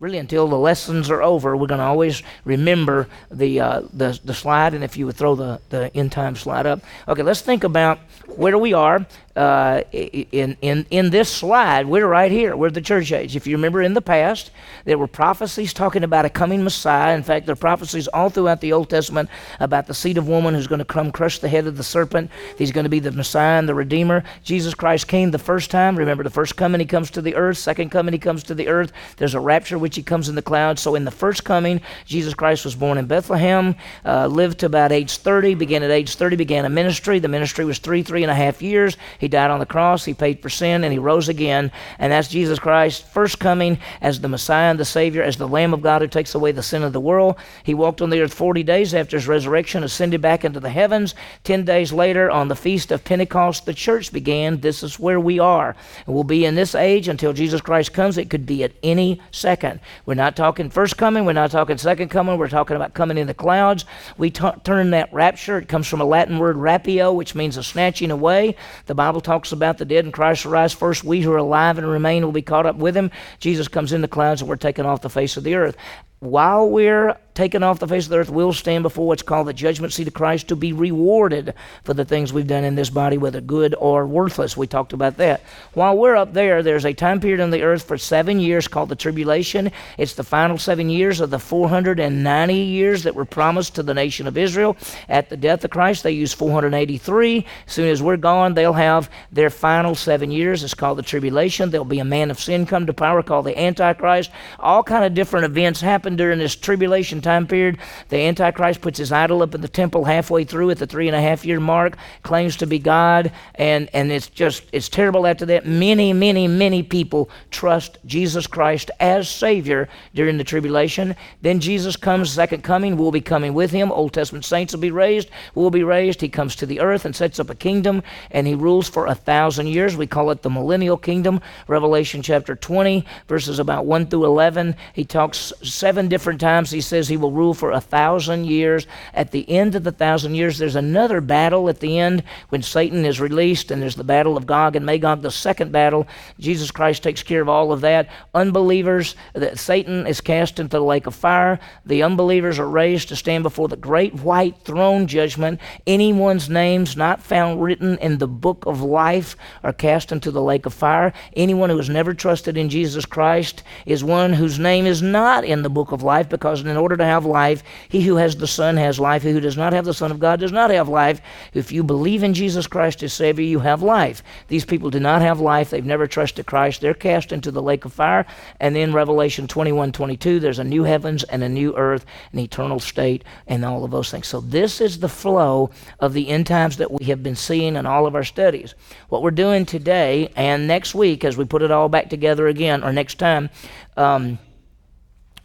[0.00, 4.34] really until the lessons are over, we're going to always remember the, uh, the, the
[4.34, 4.74] slide.
[4.74, 6.80] And if you would throw the, the end time slide up.
[7.06, 9.06] Okay, let's think about where we are
[9.40, 11.86] uh, in, in, in this slide.
[11.86, 12.54] We're right here.
[12.54, 13.36] We're the church age.
[13.36, 14.50] If you remember in the past,
[14.84, 17.16] there were prophecies talking about a coming Messiah.
[17.16, 20.52] In fact, there are prophecies all throughout the Old Testament about the seed of woman
[20.52, 22.30] who's going to come crush the head of the serpent.
[22.58, 24.24] He's going to be the Messiah and the Redeemer.
[24.44, 25.96] Jesus Christ came the first time.
[25.96, 27.56] Remember, the first coming, he comes to the earth.
[27.56, 28.92] Second coming, he comes to the earth.
[29.16, 30.82] There's a rapture, which he comes in the clouds.
[30.82, 34.92] So in the first coming, Jesus Christ was born in Bethlehem, uh, lived to about
[34.92, 37.20] age 30, began at age 30, began a ministry.
[37.20, 38.98] The ministry was three, three and a half years.
[39.18, 41.72] He died on the cross, he paid for sin, and he rose again.
[41.98, 45.72] And that's Jesus Christ, first coming as the Messiah and the Savior, as the Lamb
[45.72, 47.36] of God who takes away the sin of the world.
[47.64, 51.14] He walked on the earth 40 days after his resurrection, ascended back into the heavens.
[51.44, 54.60] Ten days later, on the feast of Pentecost, the church began.
[54.60, 55.74] This is where we are.
[56.06, 58.18] And we'll be in this age until Jesus Christ comes.
[58.18, 59.80] It could be at any second.
[60.06, 63.26] We're not talking first coming, we're not talking second coming, we're talking about coming in
[63.26, 63.84] the clouds.
[64.16, 67.62] We t- turn that rapture, it comes from a Latin word rapio, which means a
[67.62, 68.56] snatching away.
[68.86, 71.02] The Bible talks about the dead and Christ will rise first.
[71.02, 73.10] We who are alive and remain will be caught up with him.
[73.40, 75.76] Jesus comes in the clouds and we're taken off the face of the earth.
[76.20, 79.54] While we're taken off the face of the earth, we'll stand before what's called the
[79.54, 83.16] judgment seat of Christ to be rewarded for the things we've done in this body,
[83.16, 84.58] whether good or worthless.
[84.58, 85.40] We talked about that.
[85.72, 88.90] While we're up there, there's a time period on the earth for seven years called
[88.90, 89.72] the tribulation.
[89.96, 94.26] It's the final seven years of the 490 years that were promised to the nation
[94.26, 94.76] of Israel.
[95.08, 97.46] At the death of Christ, they use 483.
[97.66, 100.62] As soon as we're gone, they'll have their final seven years.
[100.62, 101.70] It's called the tribulation.
[101.70, 104.30] There'll be a man of sin come to power called the Antichrist.
[104.58, 107.78] All kind of different events happen during this tribulation time time period.
[108.08, 111.16] The Antichrist puts his idol up in the temple halfway through at the three and
[111.16, 115.46] a half year mark, claims to be God, and, and it's just, it's terrible after
[115.46, 115.66] that.
[115.66, 121.14] Many, many, many people trust Jesus Christ as Savior during the tribulation.
[121.42, 123.92] Then Jesus comes, second coming, we'll be coming with him.
[123.92, 126.20] Old Testament saints will be raised, we'll be raised.
[126.20, 128.02] He comes to the earth and sets up a kingdom,
[128.32, 129.96] and he rules for a thousand years.
[129.96, 131.40] We call it the millennial kingdom.
[131.68, 134.74] Revelation chapter 20, verses about 1 through 11.
[134.94, 136.70] He talks seven different times.
[136.70, 138.86] He says he will rule for a thousand years.
[139.12, 143.04] At the end of the thousand years, there's another battle at the end when Satan
[143.04, 146.08] is released, and there's the battle of Gog and Magog, the second battle.
[146.38, 148.08] Jesus Christ takes care of all of that.
[148.34, 151.60] Unbelievers, that Satan is cast into the lake of fire.
[151.84, 155.60] The unbelievers are raised to stand before the great white throne judgment.
[155.86, 160.66] Anyone's names not found written in the book of life are cast into the lake
[160.66, 161.12] of fire.
[161.34, 165.62] Anyone who has never trusted in Jesus Christ is one whose name is not in
[165.62, 167.62] the book of life because in order to have life.
[167.88, 169.22] He who has the Son has life.
[169.22, 171.20] He who does not have the Son of God does not have life.
[171.52, 174.22] If you believe in Jesus Christ as Savior, you have life.
[174.48, 175.70] These people do not have life.
[175.70, 176.80] They've never trusted Christ.
[176.80, 178.26] They're cast into the lake of fire.
[178.60, 182.80] And then Revelation 21 22, there's a new heavens and a new earth, an eternal
[182.80, 184.26] state, and all of those things.
[184.26, 187.86] So, this is the flow of the end times that we have been seeing in
[187.86, 188.74] all of our studies.
[189.08, 192.82] What we're doing today and next week, as we put it all back together again,
[192.84, 193.50] or next time,
[193.96, 194.38] um,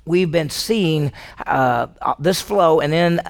[0.05, 1.11] we've been seeing
[1.47, 1.87] uh,
[2.19, 3.21] this flow, and then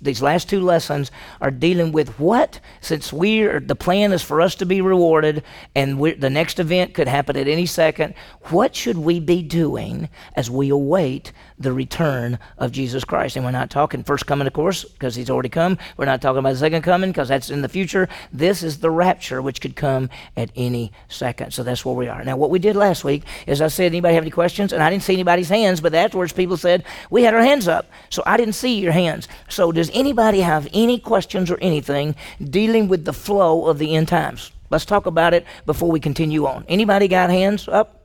[0.00, 1.10] these last two lessons
[1.40, 5.42] are dealing with what, since we are, the plan is for us to be rewarded,
[5.74, 8.14] and the next event could happen at any second.
[8.44, 13.36] What should we be doing as we await the return of Jesus Christ?
[13.36, 15.78] And we're not talking first coming, of course, because He's already come.
[15.96, 18.08] We're not talking about the second coming because that's in the future.
[18.32, 21.52] This is the rapture, which could come at any second.
[21.52, 22.36] So that's where we are now.
[22.36, 24.72] What we did last week is I said, anybody have any questions?
[24.72, 27.68] And I didn't see anybody's hands, but that afterwards people said, We had our hands
[27.68, 29.28] up, so I didn't see your hands.
[29.48, 34.08] So, does anybody have any questions or anything dealing with the flow of the end
[34.08, 34.50] times?
[34.70, 36.64] Let's talk about it before we continue on.
[36.68, 38.04] Anybody got hands up?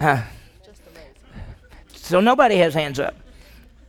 [0.00, 0.22] Huh?
[1.92, 3.16] So nobody has hands up.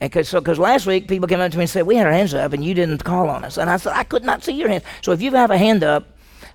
[0.02, 2.08] And cause, so, because last week people came up to me and said, We had
[2.08, 3.58] our hands up and you didn't call on us.
[3.58, 4.84] And I said, I could not see your hands.
[5.02, 6.08] So if you have a hand up,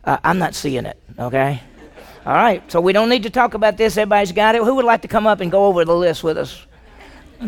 [0.04, 1.60] uh, I'm not seeing it, okay?
[2.26, 3.96] All right, so we don't need to talk about this.
[3.96, 4.62] Everybody's got it.
[4.64, 6.66] Who would like to come up and go over the list with us?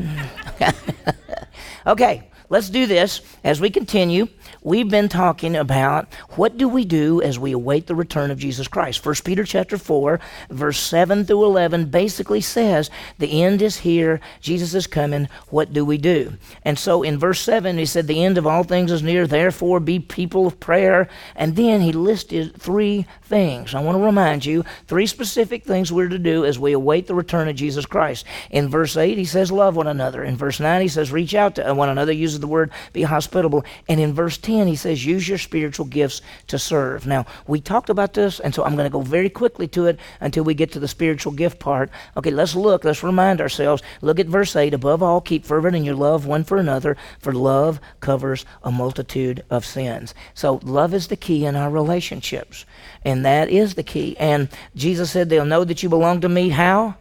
[1.87, 4.29] okay, let's do this as we continue
[4.69, 8.69] we've been talking about what do we do as we await the return of Jesus
[8.69, 9.05] Christ.
[9.05, 10.21] 1 Peter chapter 4,
[10.51, 15.87] verse 7 through 11 basically says the end is here, Jesus is coming, what do
[15.87, 16.35] we do?
[16.65, 19.81] And so in verse 7 he said the end of all things is near, therefore
[19.81, 21.09] be people of prayer.
[21.35, 23.75] And then he listed three things.
[23.75, 27.15] I want to remind you three specific things we're to do as we await the
[27.15, 28.27] return of Jesus Christ.
[28.51, 30.23] In verse 8 he says love one another.
[30.23, 33.65] In verse 9 he says reach out to one another, uses the word be hospitable.
[33.89, 37.07] And in verse 10, he says, use your spiritual gifts to serve.
[37.07, 39.99] Now, we talked about this, and so I'm going to go very quickly to it
[40.21, 41.91] until we get to the spiritual gift part.
[42.17, 43.83] Okay, let's look, let's remind ourselves.
[44.01, 44.75] Look at verse 8.
[44.75, 49.45] Above all, keep fervent in your love one for another, for love covers a multitude
[49.51, 50.15] of sins.
[50.35, 52.65] So, love is the key in our relationships.
[53.05, 54.17] And that is the key.
[54.19, 56.49] And Jesus said, They'll know that you belong to me.
[56.49, 56.97] How?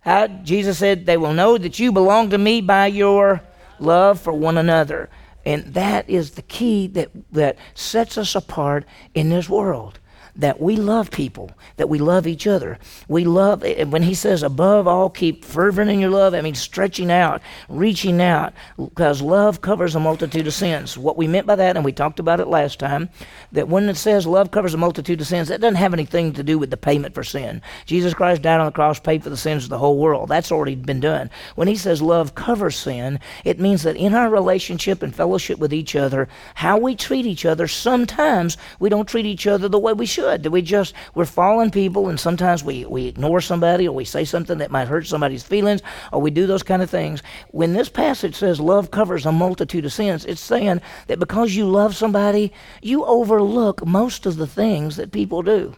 [0.00, 0.28] How?
[0.28, 3.42] Jesus said, They will know that you belong to me by your
[3.78, 5.10] love for one another.
[5.46, 8.84] And that is the key that, that sets us apart
[9.14, 10.00] in this world
[10.36, 12.78] that we love people, that we love each other.
[13.08, 16.54] We love, eh, when he says, above all, keep fervent in your love, I mean,
[16.54, 20.98] stretching out, reaching out, because love covers a multitude of sins.
[20.98, 23.08] What we meant by that, and we talked about it last time,
[23.52, 26.42] that when it says love covers a multitude of sins, that doesn't have anything to
[26.42, 27.62] do with the payment for sin.
[27.86, 30.28] Jesus Christ died on the cross, paid for the sins of the whole world.
[30.28, 31.30] That's already been done.
[31.54, 35.72] When he says love covers sin, it means that in our relationship and fellowship with
[35.72, 39.92] each other, how we treat each other, sometimes we don't treat each other the way
[39.92, 40.46] we should should.
[40.46, 44.58] We just, we're fallen people, and sometimes we, we ignore somebody or we say something
[44.58, 45.82] that might hurt somebody's feelings
[46.12, 47.22] or we do those kind of things.
[47.50, 51.66] When this passage says love covers a multitude of sins, it's saying that because you
[51.66, 52.52] love somebody,
[52.82, 55.74] you overlook most of the things that people do.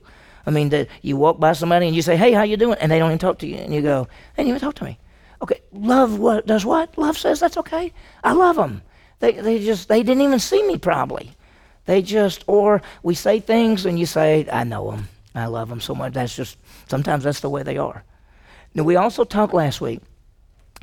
[0.46, 2.90] I mean, that you walk by somebody and you say, "Hey, how you doing?" and
[2.90, 4.98] they don't even talk to you, and you go, "They didn't even talk to me."
[5.42, 6.96] Okay, love what does what?
[6.96, 7.92] Love says that's okay.
[8.24, 8.80] I love them.
[9.18, 11.36] They they just they didn't even see me probably.
[11.88, 15.08] They just, or we say things and you say, I know them.
[15.34, 16.12] I love them so much.
[16.12, 18.04] That's just, sometimes that's the way they are.
[18.74, 20.02] Now, we also talked last week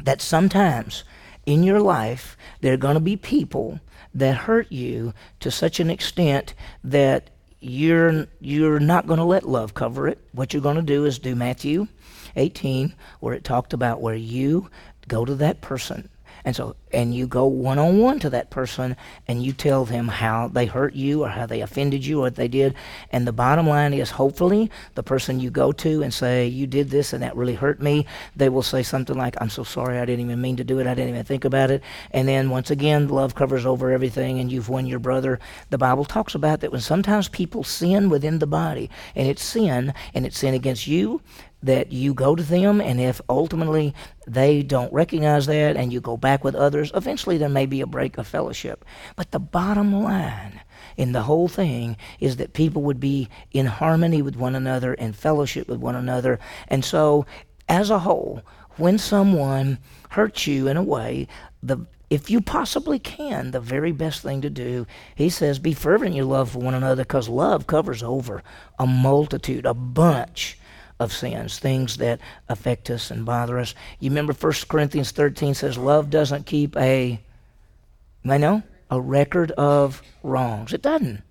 [0.01, 1.03] that sometimes
[1.45, 3.79] in your life there are going to be people
[4.15, 7.29] that hurt you to such an extent that
[7.59, 10.17] you're you're not going to let love cover it.
[10.31, 11.87] What you're going to do is do Matthew
[12.35, 14.71] 18 where it talked about where you
[15.07, 16.09] go to that person
[16.45, 18.95] and so, and you go one on one to that person
[19.27, 22.35] and you tell them how they hurt you or how they offended you or what
[22.35, 22.75] they did.
[23.11, 26.91] And the bottom line is hopefully the person you go to and say, You did
[26.91, 28.05] this and that really hurt me,
[28.35, 30.85] they will say something like, I'm so sorry, I didn't even mean to do it,
[30.85, 31.81] I didn't even think about it.
[32.11, 35.39] And then once again, love covers over everything and you've won your brother.
[35.71, 39.95] The Bible talks about that when sometimes people sin within the body and it's sin
[40.13, 41.21] and it's sin against you
[41.65, 43.93] that you go to them, and if ultimately
[44.27, 47.87] they don't recognize that and you go back with others, eventually there may be a
[47.87, 48.85] break of fellowship.
[49.15, 50.61] But the bottom line
[50.95, 55.15] in the whole thing is that people would be in harmony with one another and
[55.15, 56.39] fellowship with one another.
[56.67, 57.25] And so,
[57.67, 58.43] as a whole,
[58.77, 59.79] when someone
[60.11, 61.27] hurts you in a way,
[61.63, 64.85] the if you possibly can, the very best thing to do,
[65.15, 68.43] he says, be fervent in your love for one another because love covers over
[68.77, 70.59] a multitude, a bunch
[70.99, 73.75] of sins, things that affect us and bother us.
[73.99, 77.19] You remember 1 Corinthians 13 says, Love doesn't keep a,
[78.25, 80.73] I know, a record of wrongs.
[80.73, 81.21] It doesn't.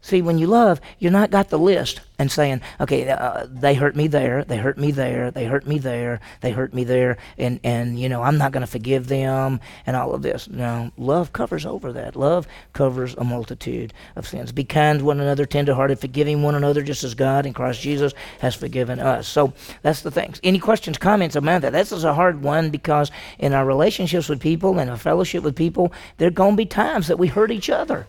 [0.00, 3.96] See, when you love, you're not got the list and saying, okay, uh, they hurt
[3.96, 7.58] me there, they hurt me there, they hurt me there, they hurt me there, and,
[7.64, 10.48] and you know, I'm not going to forgive them and all of this.
[10.48, 12.14] No, love covers over that.
[12.14, 14.52] Love covers a multitude of sins.
[14.52, 18.14] Be kind to one another, tenderhearted, forgiving one another just as God in Christ Jesus
[18.38, 19.26] has forgiven us.
[19.26, 19.52] So
[19.82, 20.40] that's the things.
[20.44, 21.72] Any questions, comments about that?
[21.72, 25.56] This is a hard one because in our relationships with people and our fellowship with
[25.56, 28.06] people, there are going to be times that we hurt each other.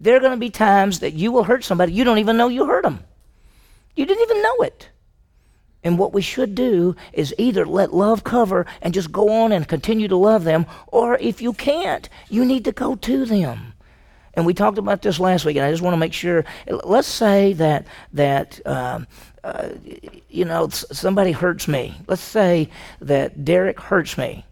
[0.00, 1.92] There are going to be times that you will hurt somebody.
[1.92, 3.04] You don't even know you hurt them.
[3.94, 4.88] You didn't even know it.
[5.82, 9.66] And what we should do is either let love cover and just go on and
[9.66, 13.72] continue to love them, or if you can't, you need to go to them.
[14.34, 16.44] And we talked about this last week, and I just want to make sure.
[16.84, 19.06] Let's say that that um,
[19.42, 19.70] uh,
[20.28, 21.94] you know somebody hurts me.
[22.06, 22.68] Let's say
[23.00, 24.44] that Derek hurts me.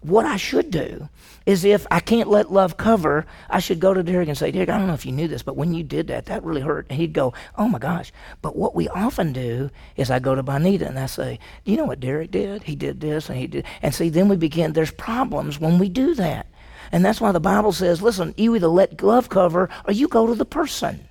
[0.00, 1.08] What I should do
[1.48, 4.68] is if I can't let love cover, I should go to Derek and say, Derek,
[4.68, 6.86] I don't know if you knew this, but when you did that, that really hurt.
[6.90, 8.12] And he'd go, Oh my gosh.
[8.42, 11.78] But what we often do is I go to Bonita and I say, Do you
[11.78, 12.64] know what Derek did?
[12.64, 13.64] He did this and he did.
[13.80, 16.48] And see, then we begin, there's problems when we do that.
[16.92, 20.26] And that's why the Bible says, listen, you either let love cover or you go
[20.26, 21.08] to the person.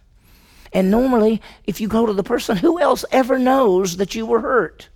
[0.72, 4.42] And normally, if you go to the person, who else ever knows that you were
[4.42, 4.90] hurt?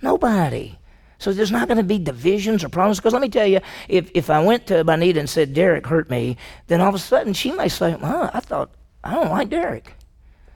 [0.00, 0.77] Nobody.
[1.18, 2.98] So there's not going to be divisions or problems.
[2.98, 6.08] Because let me tell you, if, if I went to Bonita and said, Derek hurt
[6.08, 6.36] me,
[6.68, 8.70] then all of a sudden she may say, well, I thought,
[9.02, 9.94] I don't like Derek.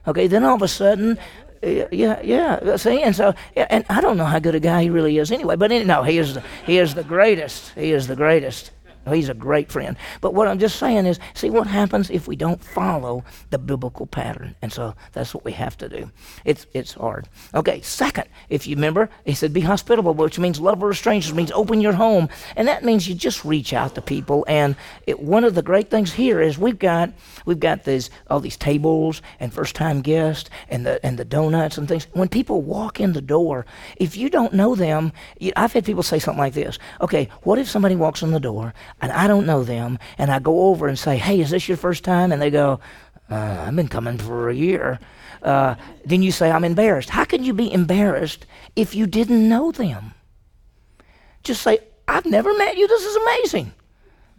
[0.07, 1.17] Okay, then all of a sudden,
[1.63, 2.75] uh, yeah, yeah.
[2.75, 5.31] See, and so, yeah, and I don't know how good a guy he really is
[5.31, 5.55] anyway.
[5.55, 7.73] But no, he is, the, he is the greatest.
[7.75, 8.71] He is the greatest.
[9.11, 9.97] He's a great friend.
[10.21, 14.05] But what I'm just saying is, see what happens if we don't follow the biblical
[14.05, 14.55] pattern.
[14.61, 16.11] And so that's what we have to do.
[16.45, 17.27] It's, it's hard.
[17.53, 21.51] Okay, second, if you remember, he said be hospitable, which means love for strangers, means
[21.51, 22.29] open your home.
[22.55, 24.45] And that means you just reach out to people.
[24.47, 27.11] And it, one of the great things here is we've got,
[27.45, 31.77] we've got these, all these tables and first time guests and the, and the donuts
[31.77, 32.07] and things.
[32.13, 33.65] When people walk in the door,
[33.97, 36.79] if you don't know them, you, I've had people say something like this.
[37.01, 40.39] Okay, what if somebody walks in the door and I don't know them, and I
[40.39, 42.79] go over and say, "Hey, is this your first time?" and they go,
[43.29, 44.97] uh, "I've been coming for a year."
[45.41, 48.45] Uh, then you say, "I'm embarrassed." How can you be embarrassed
[48.77, 50.13] if you didn't know them?
[51.43, 52.87] Just say, "I've never met you.
[52.87, 53.73] This is amazing,"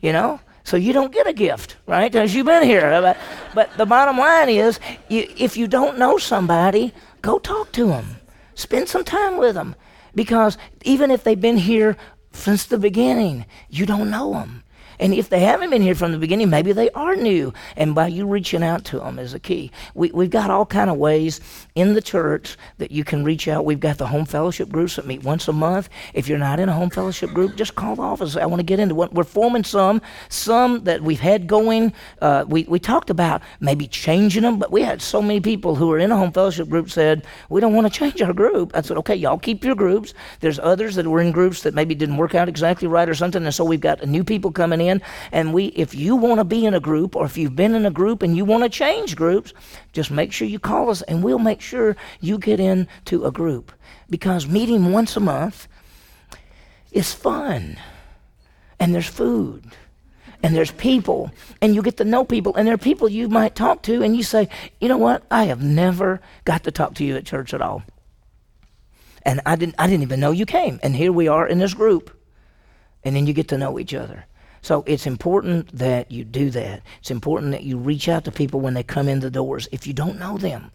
[0.00, 0.40] you know.
[0.64, 2.10] So you don't get a gift, right?
[2.10, 2.88] Because you've been here.
[3.02, 3.18] But,
[3.54, 4.80] but the bottom line is,
[5.10, 8.16] you, if you don't know somebody, go talk to them.
[8.54, 9.76] Spend some time with them.
[10.14, 11.98] Because even if they've been here
[12.34, 13.46] since the beginning.
[13.70, 14.63] You don't know them.
[15.04, 17.52] And if they haven't been here from the beginning, maybe they are new.
[17.76, 19.70] And by you reaching out to them is a key.
[19.92, 21.42] We, we've got all kind of ways
[21.74, 23.66] in the church that you can reach out.
[23.66, 25.90] We've got the home fellowship groups that meet once a month.
[26.14, 28.34] If you're not in a home fellowship group, just call the office.
[28.34, 29.10] I want to get into one.
[29.12, 31.92] we're forming some, some that we've had going.
[32.22, 35.88] Uh, we, we talked about maybe changing them, but we had so many people who
[35.88, 38.70] were in a home fellowship group said, we don't want to change our group.
[38.74, 40.14] I said, okay, y'all keep your groups.
[40.40, 43.44] There's others that were in groups that maybe didn't work out exactly right or something.
[43.44, 44.93] And so we've got new people coming in.
[45.32, 47.86] And we, if you want to be in a group or if you've been in
[47.86, 49.52] a group and you want to change groups,
[49.92, 53.72] just make sure you call us and we'll make sure you get into a group.
[54.10, 55.68] Because meeting once a month
[56.92, 57.78] is fun.
[58.78, 59.64] And there's food.
[60.42, 61.30] And there's people.
[61.62, 62.54] And you get to know people.
[62.54, 64.48] And there are people you might talk to and you say,
[64.80, 65.24] you know what?
[65.30, 67.82] I have never got to talk to you at church at all.
[69.22, 70.78] And I didn't, I didn't even know you came.
[70.82, 72.14] And here we are in this group.
[73.02, 74.26] And then you get to know each other.
[74.64, 76.80] So it's important that you do that.
[76.98, 79.86] It's important that you reach out to people when they come in the doors if
[79.86, 80.70] you don't know them.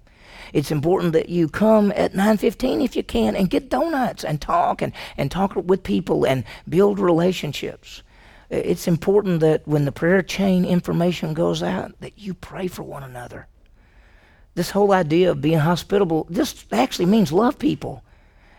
[0.53, 4.83] It's important that you come at 9:15 if you can and get donuts and talk
[4.83, 8.03] and, and talk with people and build relationships.
[8.51, 13.01] It's important that when the prayer chain information goes out that you pray for one
[13.01, 13.47] another.
[14.53, 18.03] This whole idea of being hospitable, this actually means love people.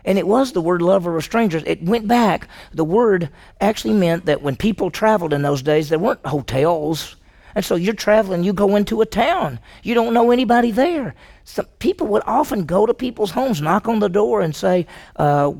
[0.05, 1.63] And it was the word lover of strangers.
[1.65, 2.47] It went back.
[2.73, 3.29] The word
[3.59, 7.15] actually meant that when people traveled in those days, there weren't hotels.
[7.53, 9.59] And so you're traveling, you go into a town.
[9.83, 11.15] You don't know anybody there.
[11.43, 15.51] So people would often go to people's homes, knock on the door, and say, uh,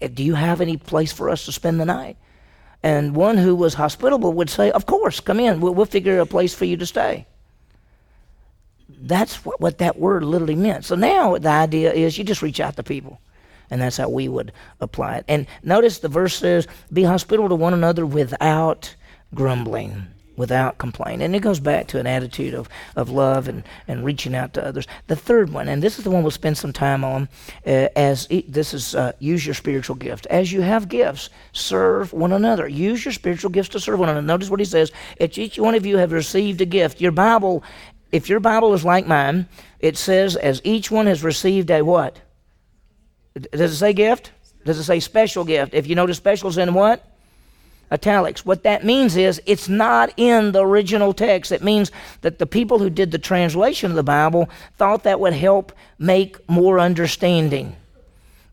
[0.00, 2.16] Do you have any place for us to spend the night?
[2.82, 5.60] And one who was hospitable would say, Of course, come in.
[5.60, 7.26] We'll, we'll figure a place for you to stay.
[8.88, 10.84] That's what, what that word literally meant.
[10.84, 13.20] So now the idea is you just reach out to people.
[13.70, 15.24] And that's how we would apply it.
[15.28, 18.94] And notice the verse says, Be hospitable to one another without
[19.34, 20.06] grumbling,
[20.36, 21.22] without complaining.
[21.22, 24.64] And it goes back to an attitude of, of love and, and reaching out to
[24.64, 24.86] others.
[25.08, 27.28] The third one, and this is the one we'll spend some time on,
[27.66, 30.26] uh, as this is uh, use your spiritual gift.
[30.26, 32.68] As you have gifts, serve one another.
[32.68, 34.26] Use your spiritual gifts to serve one another.
[34.26, 34.92] Notice what he says.
[35.18, 37.64] Each one of you have received a gift, your Bible,
[38.12, 39.48] if your Bible is like mine,
[39.80, 42.20] it says, as each one has received a what?
[43.52, 44.32] Does it say gift?
[44.64, 45.74] Does it say special gift?
[45.74, 47.04] If you notice specials in what?
[47.92, 48.44] Italics.
[48.44, 51.52] What that means is it's not in the original text.
[51.52, 55.34] It means that the people who did the translation of the Bible thought that would
[55.34, 57.76] help make more understanding.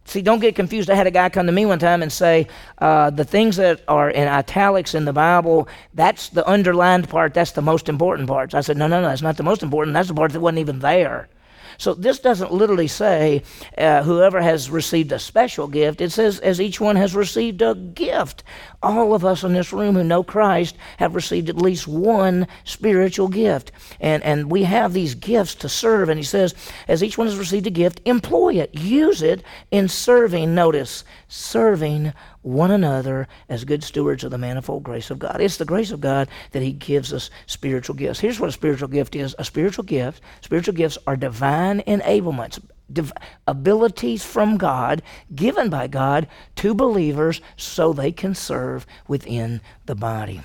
[0.06, 0.90] See, don't get confused.
[0.90, 2.48] I had a guy come to me one time and say,
[2.80, 7.52] uh, the things that are in italics in the Bible, that's the underlined part, that's
[7.52, 8.54] the most important part.
[8.54, 9.94] I said, no, no, no, that's not the most important.
[9.94, 11.30] That's the part that wasn't even there.
[11.78, 13.44] So this doesn't literally say
[13.78, 16.02] uh, whoever has received a special gift.
[16.02, 18.44] It says as each one has received a gift.
[18.84, 23.30] All of us in this room who know Christ have received at least one spiritual
[23.30, 23.72] gift.
[24.02, 26.10] And, and we have these gifts to serve.
[26.10, 26.54] And he says,
[26.88, 30.54] as each one has received a gift, employ it, use it in serving.
[30.54, 35.40] Notice, serving one another as good stewards of the manifold grace of God.
[35.40, 38.20] It's the grace of God that He gives us spiritual gifts.
[38.20, 42.60] Here's what a spiritual gift is a spiritual gift, spiritual gifts are divine enablements.
[42.92, 43.14] Div-
[43.48, 45.02] abilities from God,
[45.34, 50.42] given by God to believers so they can serve within the body.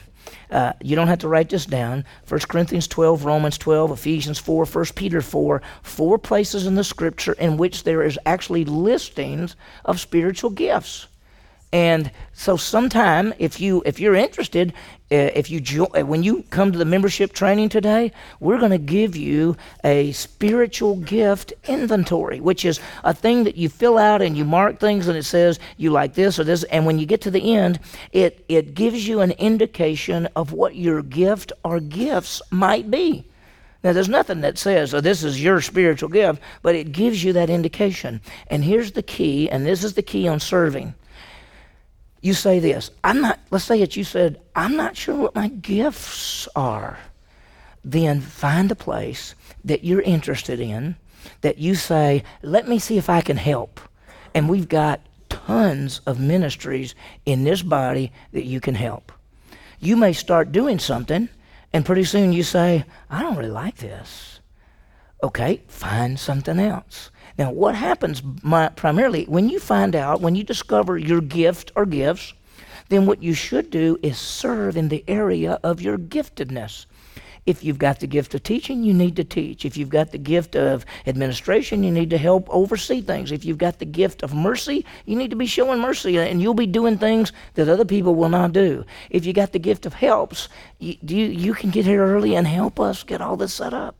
[0.50, 2.04] Uh, you don't have to write this down.
[2.28, 7.32] 1 Corinthians 12, Romans 12, Ephesians 4, 1 Peter 4, four places in the scripture
[7.34, 11.06] in which there is actually listings of spiritual gifts.
[11.72, 14.72] And so sometime if you if you're interested,
[15.10, 18.10] uh, if you jo- uh, when you come to the membership training today,
[18.40, 23.68] we're going to give you a spiritual gift inventory, which is a thing that you
[23.68, 26.86] fill out and you mark things and it says you like this or this and
[26.86, 27.78] when you get to the end,
[28.12, 33.26] it it gives you an indication of what your gift or gifts might be.
[33.84, 37.32] Now, there's nothing that says, oh, this is your spiritual gift, but it gives you
[37.34, 38.20] that indication.
[38.48, 40.94] And here's the key, and this is the key on serving
[42.20, 42.90] you say this.
[43.04, 46.98] I'm not let's say that you said i'm not sure what my gifts are.
[47.84, 49.34] Then find a place
[49.64, 50.96] that you're interested in
[51.40, 53.80] that you say let me see if i can help.
[54.34, 56.94] And we've got tons of ministries
[57.24, 59.12] in this body that you can help.
[59.80, 61.28] You may start doing something
[61.72, 64.40] and pretty soon you say i don't really like this.
[65.22, 68.20] Okay find something else now, what happens
[68.74, 72.34] primarily when you find out, when you discover your gift or gifts,
[72.88, 76.86] then what you should do is serve in the area of your giftedness.
[77.46, 79.64] If you've got the gift of teaching, you need to teach.
[79.64, 83.30] If you've got the gift of administration, you need to help oversee things.
[83.30, 86.42] If you've got the gift of mercy, you need to be showing mercy uh, and
[86.42, 88.84] you'll be doing things that other people will not do.
[89.10, 90.48] If you got the gift of helps,
[90.80, 93.94] you, you, you can get here early and help us get all this set up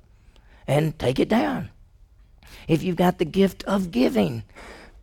[0.66, 1.70] and take it down
[2.68, 4.44] if you've got the gift of giving.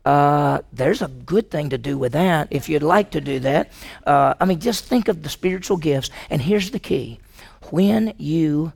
[0.06, 3.72] Uh, there's a good thing to do with that if you'd like to do that.
[4.06, 6.12] Uh, I mean, just think of the spiritual gifts.
[6.30, 7.20] And here's the key
[7.72, 8.72] when you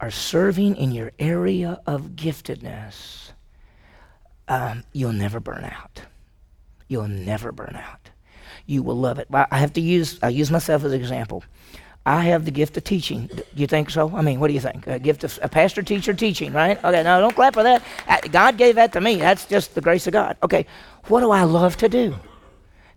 [0.00, 3.30] are serving in your area of giftedness,
[4.48, 6.02] um, you'll never burn out.
[6.88, 8.10] You'll never burn out.
[8.66, 9.28] You will love it.
[9.32, 11.42] I have to use I use myself as an example.
[12.04, 13.28] I have the gift of teaching.
[13.28, 14.10] Do you think so?
[14.14, 14.86] I mean, what do you think?
[14.88, 16.82] A gift of a pastor, teacher, teaching, right?
[16.82, 17.82] Okay, now don't clap for that.
[18.32, 19.16] God gave that to me.
[19.16, 20.36] That's just the grace of God.
[20.42, 20.66] Okay,
[21.06, 22.16] what do I love to do?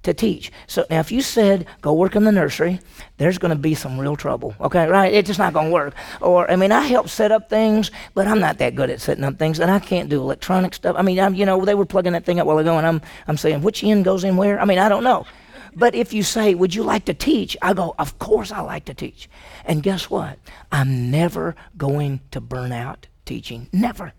[0.04, 0.52] To teach.
[0.68, 2.80] So now, if you said go work in the nursery,
[3.18, 4.54] there's going to be some real trouble.
[4.62, 5.12] Okay, right?
[5.12, 5.96] It's just not going to work.
[6.22, 9.24] Or I mean, I help set up things, but I'm not that good at setting
[9.24, 10.96] up things, and I can't do electronic stuff.
[10.98, 13.02] I mean, I'm, you know, they were plugging that thing up while ago, and I'm
[13.28, 14.60] I'm saying which end goes in where.
[14.60, 15.26] I mean, I don't know.
[15.76, 17.58] But if you say, Would you like to teach?
[17.62, 19.30] I go, Of course I like to teach.
[19.66, 20.40] And guess what?
[20.72, 23.68] I'm never going to burn out teaching.
[23.74, 24.14] Never.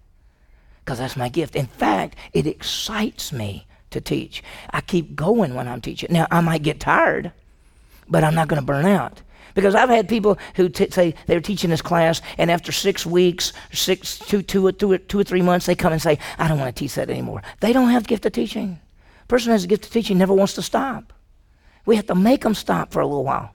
[0.84, 1.56] Because that's my gift.
[1.56, 4.42] In fact, it excites me to teach.
[4.70, 6.12] I keep going when I'm teaching.
[6.12, 7.32] Now, I might get tired,
[8.08, 9.22] but I'm not going to burn out.
[9.54, 13.54] Because I've had people who t- say they're teaching this class, and after six weeks,
[13.72, 16.76] six, two, two, two, two or three months, they come and say, I don't want
[16.76, 17.42] to teach that anymore.
[17.60, 18.80] They don't have the gift of teaching.
[19.28, 21.12] Person has a gift of teaching never wants to stop.
[21.86, 23.52] We have to make them stop for a little while.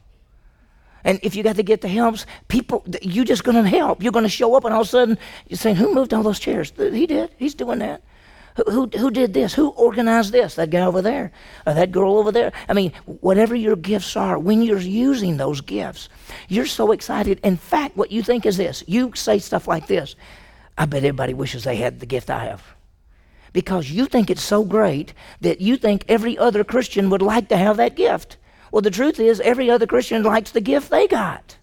[1.04, 4.04] And if you got to get the helps, people, you're just going to help.
[4.04, 5.18] You're going to show up, and all of a sudden,
[5.48, 6.72] you're saying, Who moved all those chairs?
[6.78, 7.32] He did.
[7.38, 8.04] He's doing that.
[8.58, 9.54] Who, who, who did this?
[9.54, 10.56] Who organized this?
[10.56, 11.32] That guy over there,
[11.66, 12.52] or that girl over there.
[12.68, 16.10] I mean, whatever your gifts are, when you're using those gifts,
[16.50, 17.40] you're so excited.
[17.44, 20.16] In fact, what you think is this you say stuff like this
[20.78, 22.64] I bet everybody wishes they had the gift I have
[23.54, 27.58] because you think it's so great that you think every other Christian would like to
[27.58, 28.38] have that gift.
[28.72, 31.58] Well, the truth is, every other Christian likes the gift they got,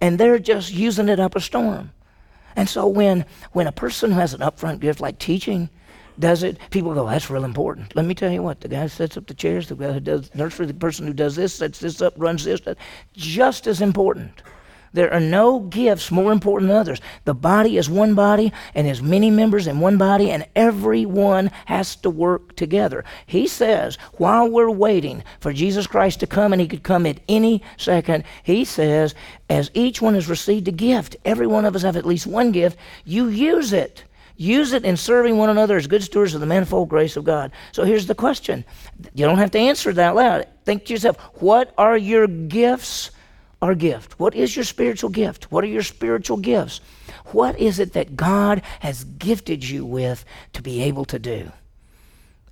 [0.00, 1.92] and they're just using it up a storm.
[2.54, 5.68] And so when when a person who has an upfront gift like teaching
[6.18, 9.16] does it, people go, "That's real important." Let me tell you what: the guy sets
[9.16, 12.00] up the chairs, the guy who does nursery, the person who does this, sets this
[12.02, 12.60] up, runs this,
[13.14, 14.42] just as important.
[14.92, 17.00] There are no gifts more important than others.
[17.24, 21.96] The body is one body and has many members in one body, and everyone has
[21.96, 23.04] to work together.
[23.26, 27.20] He says, while we're waiting for Jesus Christ to come, and he could come at
[27.28, 29.14] any second, he says,
[29.50, 32.52] as each one has received a gift, every one of us have at least one
[32.52, 34.04] gift, you use it.
[34.40, 37.50] Use it in serving one another as good stewards of the manifold grace of God.
[37.72, 38.64] So here's the question.
[39.12, 40.46] You don't have to answer that loud.
[40.64, 43.10] Think to yourself, what are your gifts?
[43.60, 44.18] Our gift?
[44.18, 45.50] What is your spiritual gift?
[45.50, 46.80] What are your spiritual gifts?
[47.26, 51.50] What is it that God has gifted you with to be able to do?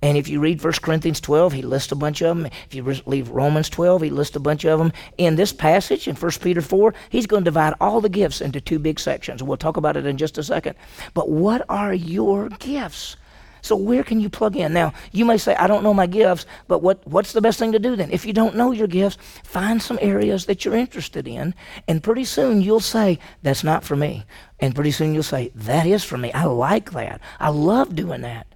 [0.01, 2.45] And if you read 1 Corinthians 12, he lists a bunch of them.
[2.45, 4.91] If you read Romans 12, he lists a bunch of them.
[5.17, 8.61] In this passage, in 1 Peter 4, he's going to divide all the gifts into
[8.61, 9.41] two big sections.
[9.41, 10.75] We'll talk about it in just a second.
[11.15, 13.15] But what are your gifts?
[13.61, 14.73] So where can you plug in?
[14.73, 17.71] Now, you may say, I don't know my gifts, but what, what's the best thing
[17.71, 18.11] to do then?
[18.11, 21.53] If you don't know your gifts, find some areas that you're interested in,
[21.87, 24.25] and pretty soon you'll say, That's not for me.
[24.59, 26.31] And pretty soon you'll say, That is for me.
[26.33, 27.21] I like that.
[27.39, 28.47] I love doing that.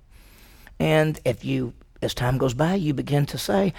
[0.79, 3.73] And if you, as time goes by, you begin to say,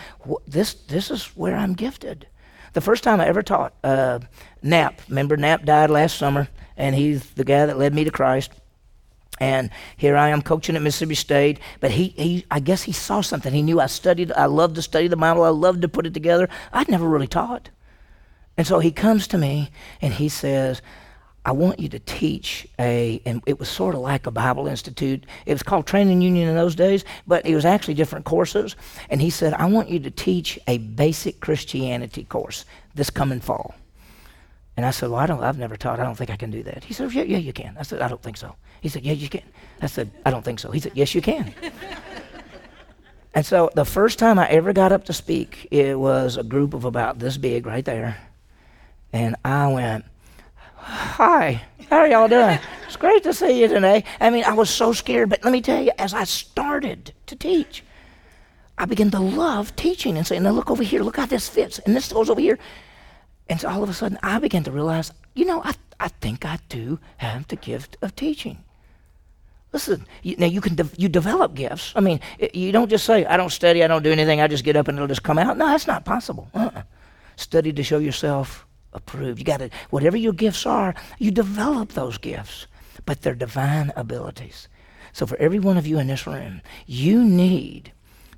[0.46, 2.26] This, this is where I'm gifted.
[2.72, 4.20] The first time I ever taught, uh,
[4.62, 8.52] Knapp, remember Knapp died last summer, and he's the guy that led me to Christ.
[9.40, 13.22] And here I am coaching at Mississippi State, but he, he, I guess he saw
[13.22, 13.52] something.
[13.52, 16.14] He knew I studied, I loved to study the Bible, I loved to put it
[16.14, 16.48] together.
[16.72, 17.70] I'd never really taught.
[18.56, 20.82] And so he comes to me and he says,
[21.44, 25.24] I want you to teach a, and it was sort of like a Bible Institute.
[25.44, 28.76] It was called Training Union in those days, but it was actually different courses.
[29.10, 32.64] And he said, I want you to teach a basic Christianity course
[32.94, 33.74] this coming fall.
[34.76, 35.98] And I said, Well, I don't, I've never taught.
[35.98, 36.84] I don't think I can do that.
[36.84, 37.76] He said, Yeah, yeah, you can.
[37.78, 38.54] I said, I don't think so.
[38.82, 39.42] He said, Yeah, you can.
[39.80, 40.70] I said, I don't think so.
[40.70, 41.54] He said, Yes, you can.
[43.34, 46.74] and so the first time I ever got up to speak, it was a group
[46.74, 48.18] of about this big right there.
[49.12, 50.04] And I went,
[50.74, 52.58] Hi, how are y'all doing?
[52.92, 54.04] It's great to see you today.
[54.20, 57.34] I mean, I was so scared, but let me tell you, as I started to
[57.34, 57.82] teach,
[58.76, 61.78] I began to love teaching and saying, Now look over here, look how this fits,
[61.78, 62.58] and this goes over here.
[63.48, 66.44] And so all of a sudden, I began to realize, you know, I, I think
[66.44, 68.62] I do have the gift of teaching.
[69.72, 71.92] Listen, you, now you can de- you develop gifts.
[71.96, 74.46] I mean, it, you don't just say, "I don't study, I don't do anything, I
[74.46, 76.48] just get up and it'll just come out." No, that's not possible.
[76.54, 76.82] Uh-uh.
[77.36, 79.38] Study to show yourself approved.
[79.38, 82.66] You got to whatever your gifts are, you develop those gifts,
[83.06, 84.68] but they're divine abilities.
[85.12, 87.92] So for every one of you in this room, you need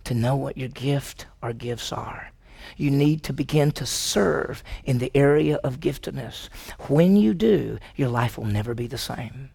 [0.05, 2.31] to know what your gift or gifts are.
[2.77, 6.49] You need to begin to serve in the area of giftedness.
[6.89, 9.51] When you do, your life will never be the same.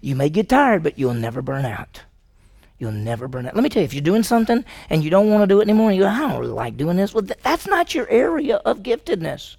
[0.00, 2.02] You may get tired, but you'll never burn out.
[2.78, 3.54] You'll never burn out.
[3.54, 5.64] Let me tell you, if you're doing something and you don't want to do it
[5.64, 8.56] anymore, you go, I don't really like doing this, well, th- that's not your area
[8.56, 9.56] of giftedness.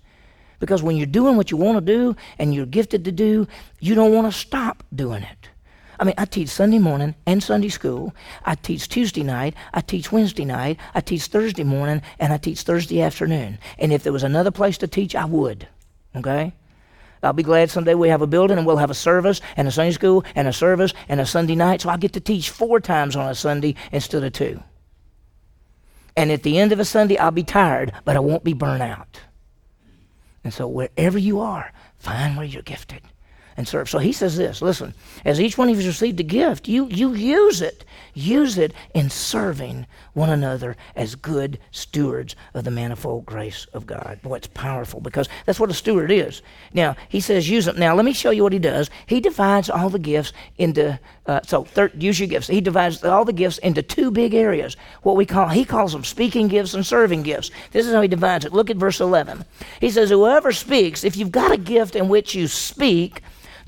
[0.60, 3.47] Because when you're doing what you want to do and you're gifted to do,
[3.79, 5.49] you don't want to stop doing it.
[5.99, 8.15] I mean, I teach Sunday morning and Sunday school.
[8.43, 9.53] I teach Tuesday night.
[9.71, 10.79] I teach Wednesday night.
[10.95, 13.60] I teach Thursday morning, and I teach Thursday afternoon.
[13.77, 15.67] And if there was another place to teach, I would.
[16.15, 16.53] Okay?
[17.23, 19.71] I'll be glad someday we have a building and we'll have a service and a
[19.71, 21.81] Sunday school and a service and a Sunday night.
[21.81, 24.62] So I get to teach four times on a Sunday instead of two.
[26.17, 28.84] And at the end of a Sunday, I'll be tired, but I won't be burnt
[28.84, 29.21] out.
[30.43, 33.01] And so wherever you are, find where you're gifted
[33.62, 33.89] and serve.
[33.89, 34.93] So he says this listen,
[35.24, 37.86] as each one of you has received a gift, you, you use it.
[38.13, 44.19] Use it in serving one another as good stewards of the manifold grace of God.
[44.21, 46.41] Boy, it's powerful because that's what a steward is.
[46.74, 47.80] Now, he says use them.
[47.80, 48.89] Now, let me show you what he does.
[49.06, 52.47] He divides all the gifts into, uh, so thir- use your gifts.
[52.47, 54.76] He divides all the gifts into two big areas.
[55.04, 57.52] What we call, he calls them speaking gifts and serving gifts.
[57.71, 58.54] This is how he divides it.
[58.54, 59.45] Look at verse 11.
[59.80, 63.21] He says, Whoever speaks, if you've got a gift in which you speak,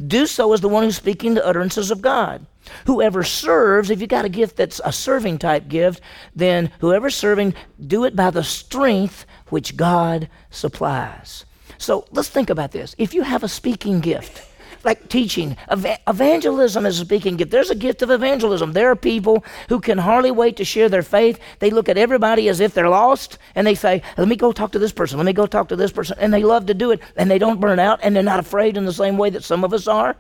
[0.06, 2.46] do so as the one who's speaking the utterances of God.
[2.86, 6.02] Whoever serves, if you got a gift that's a serving type gift,
[6.36, 7.54] then whoever's serving,
[7.86, 11.46] do it by the strength which God supplies.
[11.78, 12.96] So let's think about this.
[12.98, 14.48] If you have a speaking gift,
[14.84, 15.58] like teaching.
[15.69, 17.52] Ev- evangelism is a speaking gift.
[17.52, 18.74] There's a gift of evangelism.
[18.74, 21.39] There are people who can hardly wait to share their faith.
[21.60, 24.72] They look at everybody as if they're lost and they say, Let me go talk
[24.74, 25.17] to this person.
[25.17, 26.17] Let me go talk to this person.
[26.19, 28.78] And they love to do it and they don't burn out and they're not afraid
[28.78, 30.15] in the same way that some of us are.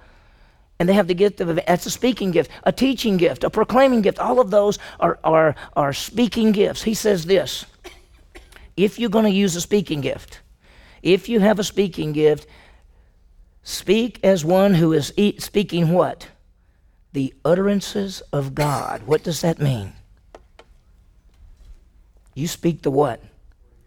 [0.79, 4.01] And they have the gift of that's a speaking gift, a teaching gift, a proclaiming
[4.01, 4.19] gift.
[4.19, 6.83] All of those are, are, are speaking gifts.
[6.83, 7.65] He says this
[8.77, 10.41] if you're going to use a speaking gift,
[11.01, 12.47] if you have a speaking gift,
[13.63, 16.27] Speak as one who is e- speaking what?
[17.13, 19.03] The utterances of God.
[19.03, 19.93] What does that mean?
[22.35, 23.23] You speak the what?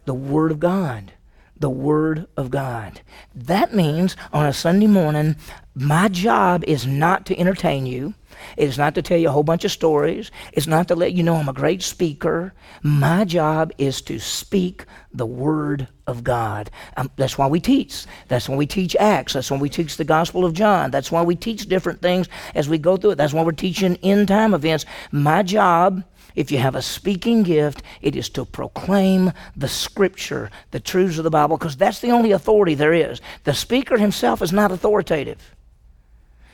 [0.06, 1.12] The Word of God.
[1.58, 3.00] The Word of God.
[3.34, 5.36] That means on a Sunday morning,
[5.74, 8.14] my job is not to entertain you.
[8.56, 10.30] It's not to tell you a whole bunch of stories.
[10.52, 12.52] It's not to let you know I'm a great speaker.
[12.82, 16.70] My job is to speak the Word of God.
[16.96, 18.04] Um, that's why we teach.
[18.28, 19.32] That's when we teach Acts.
[19.32, 20.90] That's when we teach the Gospel of John.
[20.90, 23.14] That's why we teach different things as we go through it.
[23.16, 24.84] That's why we're teaching end time events.
[25.10, 30.80] My job, if you have a speaking gift, it is to proclaim the Scripture, the
[30.80, 33.20] truths of the Bible, because that's the only authority there is.
[33.44, 35.55] The speaker himself is not authoritative.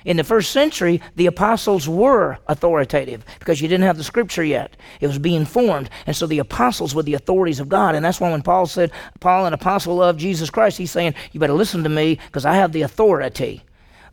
[0.05, 4.77] In the first century, the apostles were authoritative because you didn't have the scripture yet.
[5.01, 5.91] It was being formed.
[6.07, 7.95] And so the apostles were the authorities of God.
[7.95, 11.41] And that's why when Paul said, Paul, an apostle of Jesus Christ, he's saying, You
[11.41, 13.63] better listen to me because I have the authority.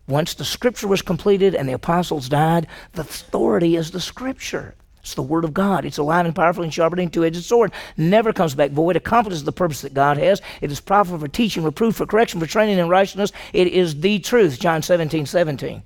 [0.08, 4.76] Once the scripture was completed and the apostles died, the authority is the scripture.
[5.10, 5.86] It's the Word of God.
[5.86, 7.72] It's alive and powerful and sharper than a two-edged sword.
[7.98, 8.96] Never comes back void.
[8.96, 10.40] Accomplishes the purpose that God has.
[10.62, 13.32] It is profitable for teaching, reproof, for correction, for training in righteousness.
[13.52, 14.60] It is the truth.
[14.60, 15.82] John 17, 17.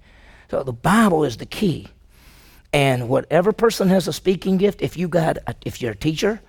[0.52, 1.88] So the Bible is the key.
[2.74, 6.42] And whatever person has a speaking gift, if you got, a, if you're a teacher,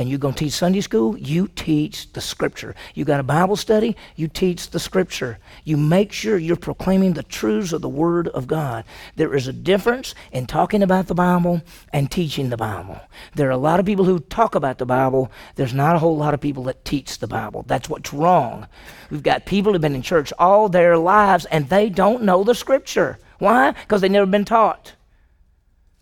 [0.00, 2.74] and you're going to teach Sunday school, you teach the Scripture.
[2.94, 5.38] You got a Bible study, you teach the Scripture.
[5.62, 8.84] You make sure you're proclaiming the truths of the Word of God.
[9.16, 11.60] There is a difference in talking about the Bible
[11.92, 12.98] and teaching the Bible.
[13.34, 15.30] There are a lot of people who talk about the Bible.
[15.56, 17.66] There's not a whole lot of people that teach the Bible.
[17.68, 18.68] That's what's wrong.
[19.10, 22.54] We've got people who've been in church all their lives and they don't know the
[22.54, 23.18] Scripture.
[23.38, 23.72] Why?
[23.72, 24.94] Because they've never been taught.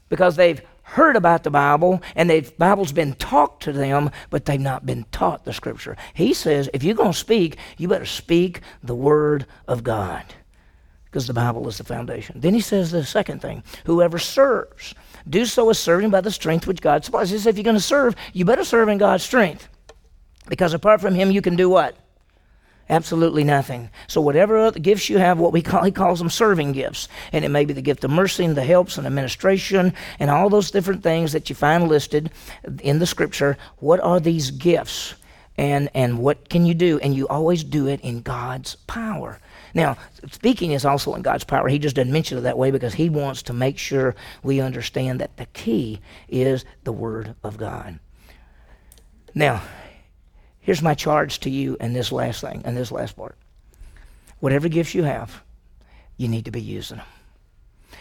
[0.08, 4.60] Because they've heard about the Bible and the Bible's been talked to them, but they've
[4.60, 5.96] not been taught the Scripture.
[6.14, 10.24] He says, if you're going to speak, you better speak the Word of God
[11.04, 12.40] because the Bible is the foundation.
[12.40, 14.94] Then he says the second thing whoever serves,
[15.28, 17.30] do so as serving by the strength which God supplies.
[17.30, 19.68] He says, if you're going to serve, you better serve in God's strength
[20.48, 21.96] because apart from Him, you can do what?
[22.90, 23.90] Absolutely nothing.
[24.06, 27.44] So whatever other gifts you have, what we call he calls them serving gifts, and
[27.44, 30.70] it may be the gift of mercy and the helps and administration and all those
[30.70, 32.30] different things that you find listed
[32.80, 33.58] in the Scripture.
[33.78, 35.14] What are these gifts,
[35.58, 36.98] and and what can you do?
[37.00, 39.38] And you always do it in God's power.
[39.74, 39.98] Now,
[40.30, 41.68] speaking is also in God's power.
[41.68, 45.20] He just doesn't mention it that way because he wants to make sure we understand
[45.20, 47.98] that the key is the Word of God.
[49.34, 49.60] Now,
[50.68, 53.38] Here's my charge to you and this last thing, and this last part.
[54.40, 55.42] Whatever gifts you have,
[56.18, 57.06] you need to be using them.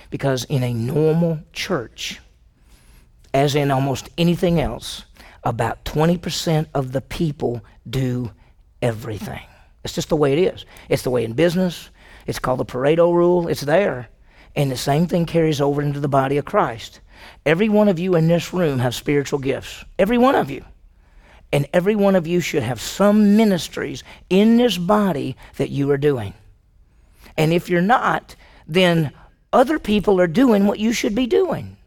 [0.10, 2.20] Because in a normal church,
[3.34, 5.06] as in almost anything else,
[5.46, 8.34] about 20% of the people do
[8.82, 9.46] everything.
[9.86, 10.66] It's just the way it is.
[10.90, 11.90] It's the way in business.
[12.26, 13.48] It's called the Pareto rule.
[13.48, 14.10] It's there.
[14.58, 17.00] And the same thing carries over into the body of Christ.
[17.46, 19.86] Every one of you in this room have spiritual gifts.
[19.98, 20.66] Every one of you.
[21.52, 25.98] And every one of you should have some ministries in this body that you are
[25.98, 26.34] doing.
[27.38, 28.36] And if you're not,
[28.68, 29.12] then
[29.54, 31.78] other people are doing what you should be doing.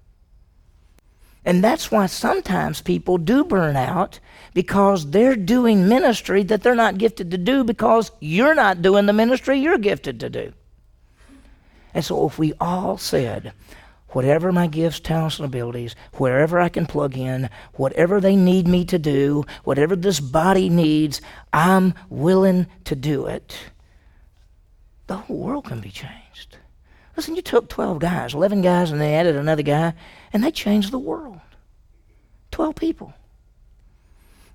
[1.44, 4.20] And that's why sometimes people do burn out
[4.52, 9.12] because they're doing ministry that they're not gifted to do because you're not doing the
[9.12, 10.52] ministry you're gifted to do.
[11.94, 13.52] And so if we all said,
[14.10, 18.84] whatever my gifts, talents, and abilities, wherever I can plug in, whatever they need me
[18.86, 21.20] to do, whatever this body needs,
[21.52, 23.56] I'm willing to do it.
[25.06, 26.58] The whole world can be changed.
[27.16, 29.94] Listen, you took 12 guys, 11 guys, and they added another guy,
[30.32, 31.40] and they changed the world.
[32.50, 33.12] 12 people.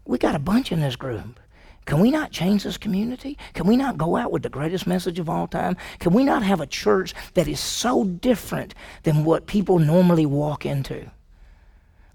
[0.06, 1.39] We got a bunch in this group.
[1.86, 3.38] Can we not change this community?
[3.54, 5.78] Can we not go out with the greatest message of all time?
[6.00, 10.65] Can we not have a church that is so different than what people normally walk
[10.65, 11.12] into?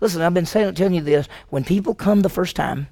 [0.00, 1.28] Listen, I've been saying, telling you this.
[1.50, 2.88] When people come the first time,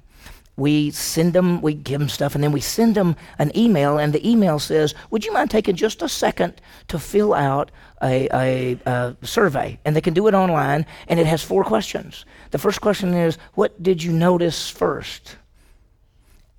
[0.55, 4.13] we send them, we give them stuff, and then we send them an email, and
[4.13, 7.71] the email says, Would you mind taking just a second to fill out
[8.03, 9.79] a, a, a, survey?
[9.85, 12.25] And they can do it online, and it has four questions.
[12.51, 15.37] The first question is, What did you notice first?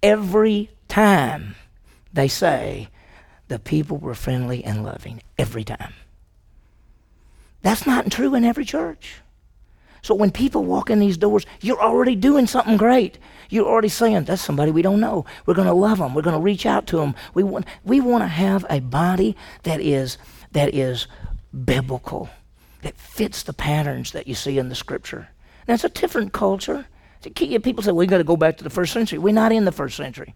[0.02, 1.54] Every time
[2.12, 2.88] they say
[3.48, 5.22] the people were friendly and loving.
[5.38, 5.94] Every time.
[7.62, 9.16] That's not true in every church.
[10.02, 13.18] So when people walk in these doors, you're already doing something great.
[13.50, 15.26] You're already saying, that's somebody we don't know.
[15.44, 16.14] We're going to love them.
[16.14, 17.14] We're going to reach out to them.
[17.34, 20.16] We want, we want to have a body that is,
[20.52, 21.06] that is
[21.64, 22.30] biblical,
[22.82, 25.28] that fits the patterns that you see in the scripture.
[25.68, 26.86] Now, it's a different culture.
[27.22, 29.18] People say, we've got to go back to the first century.
[29.18, 30.35] We're not in the first century.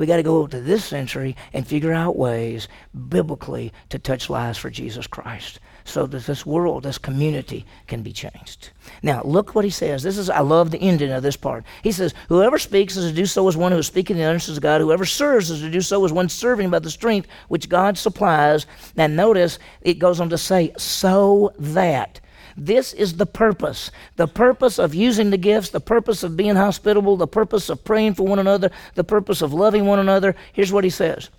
[0.00, 2.68] We got to go to this century and figure out ways
[3.10, 8.12] biblically to touch lives for Jesus Christ so that this world, this community can be
[8.12, 8.70] changed.
[9.02, 10.02] Now, look what he says.
[10.02, 11.64] This is, I love the ending of this part.
[11.82, 14.26] He says, Whoever speaks is to do so as one who is speaking in the
[14.26, 14.80] utterances of God.
[14.80, 18.64] Whoever serves is to do so as one serving by the strength which God supplies.
[18.96, 22.20] Now, notice it goes on to say, so that
[22.56, 23.90] this is the purpose.
[24.16, 28.14] The purpose of using the gifts, the purpose of being hospitable, the purpose of praying
[28.14, 30.34] for one another, the purpose of loving one another.
[30.52, 31.30] Here's what he says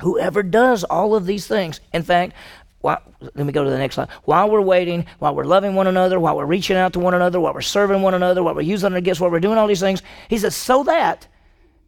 [0.00, 2.34] Whoever does all of these things, in fact,
[2.80, 4.10] while, let me go to the next slide.
[4.24, 7.40] While we're waiting, while we're loving one another, while we're reaching out to one another,
[7.40, 9.80] while we're serving one another, while we're using our gifts, while we're doing all these
[9.80, 11.26] things, he says, so that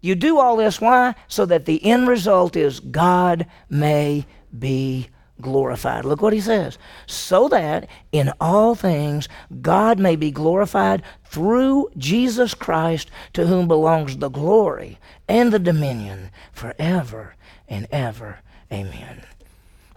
[0.00, 0.81] you do all this.
[0.81, 1.14] Why?
[1.29, 4.24] So that the end result is God may
[4.57, 5.09] be
[5.40, 6.05] glorified.
[6.05, 6.79] Look what he says.
[7.07, 9.29] So that in all things
[9.61, 16.31] God may be glorified through Jesus Christ, to whom belongs the glory and the dominion
[16.53, 17.35] forever
[17.68, 18.40] and ever.
[18.72, 19.22] Amen.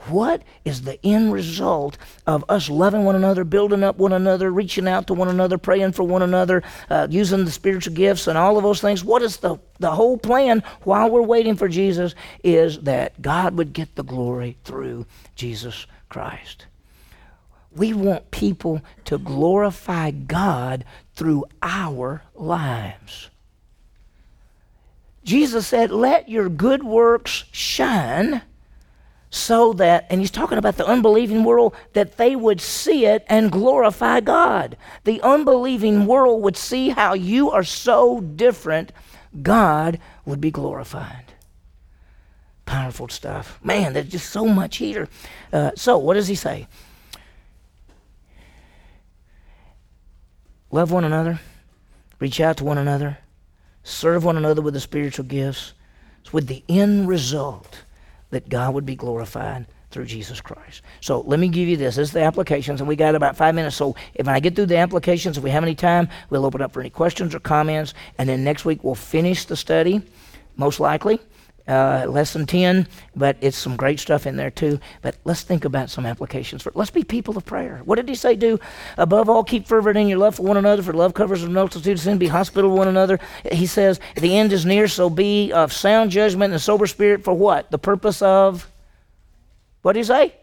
[0.09, 4.87] What is the end result of us loving one another, building up one another, reaching
[4.87, 8.57] out to one another, praying for one another, uh, using the spiritual gifts and all
[8.57, 9.03] of those things?
[9.03, 13.73] What is the, the whole plan while we're waiting for Jesus is that God would
[13.73, 16.65] get the glory through Jesus Christ.
[17.71, 23.29] We want people to glorify God through our lives.
[25.23, 28.41] Jesus said, Let your good works shine
[29.29, 33.51] so that, and he's talking about the unbelieving world, that they would see it and
[33.51, 34.75] glorify God.
[35.03, 38.91] The unbelieving world would see how you are so different,
[39.41, 41.25] God would be glorified.
[42.65, 43.59] Powerful stuff.
[43.63, 45.07] Man, there's just so much here.
[45.53, 46.67] Uh, so, what does he say?
[50.71, 51.39] Love one another,
[52.19, 53.17] reach out to one another,
[53.83, 55.73] serve one another with the spiritual gifts,
[56.31, 57.83] with the end result
[58.31, 60.83] that God would be glorified through Jesus Christ.
[61.01, 61.95] So let me give you this.
[61.95, 63.75] This is the applications, and we got about five minutes.
[63.75, 66.71] So if I get through the applications, if we have any time, we'll open up
[66.71, 70.01] for any questions or comments, and then next week we'll finish the study,
[70.57, 71.19] most likely
[71.69, 74.79] uh, lesson 10, but it's some great stuff in there too.
[75.01, 76.75] But let's think about some applications for it.
[76.75, 77.81] Let's be people of prayer.
[77.85, 78.59] What did he say do?
[78.97, 81.93] Above all, keep fervent in your love for one another, for love covers a multitude
[81.93, 82.17] of sin.
[82.17, 83.19] Be hospitable one another.
[83.51, 87.33] He says, the end is near, so be of sound judgment and sober spirit for
[87.33, 87.69] what?
[87.69, 88.67] The purpose of,
[89.83, 90.35] what did he say?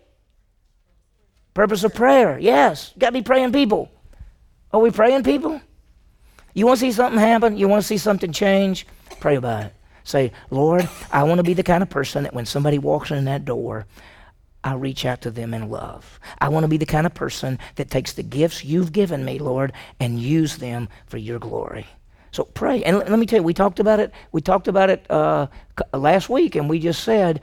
[1.55, 2.39] Purpose of prayer.
[2.39, 2.93] Yes.
[2.99, 3.91] Got to be praying people.
[4.73, 5.61] Are we praying people?
[6.55, 7.57] You want to see something happen?
[7.57, 8.87] You want to see something change?
[9.21, 9.76] Pray about it.
[10.07, 13.25] Say, Lord, I want to be the kind of person that when somebody walks in
[13.25, 13.87] that door,
[14.63, 16.21] I reach out to them in love.
[16.41, 19.41] I want to be the kind of person that takes the gifts you've given me,
[19.41, 21.89] Lord, and use them for your glory.
[22.31, 22.85] So pray.
[22.85, 24.13] And let me tell you, we talked about it.
[24.31, 25.49] We talked about it uh,
[25.93, 27.41] last week, and we just said,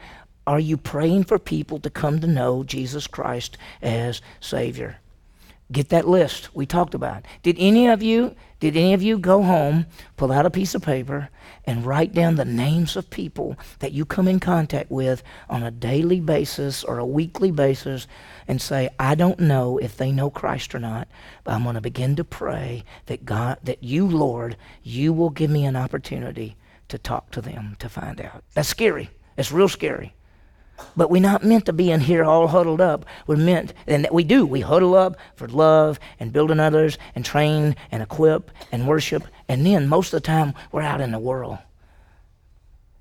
[0.48, 5.00] Are you praying for people to come to know Jesus Christ as Savior?
[5.72, 7.26] Get that list we talked about.
[7.42, 10.82] Did any of you did any of you go home, pull out a piece of
[10.82, 11.28] paper,
[11.66, 15.70] and write down the names of people that you come in contact with on a
[15.70, 18.08] daily basis or a weekly basis
[18.48, 21.10] and say, I don't know if they know Christ or not,
[21.44, 25.52] but I'm going to begin to pray that God, that you, Lord, you will give
[25.52, 26.56] me an opportunity
[26.88, 28.46] to talk to them to find out.
[28.54, 29.10] That's scary.
[29.36, 30.16] It's real scary.
[30.96, 33.06] But we're not meant to be in here all huddled up.
[33.28, 37.24] We're meant, and that we do, we huddle up for love and building others and
[37.24, 39.24] train and equip and worship.
[39.48, 41.58] And then most of the time, we're out in the world.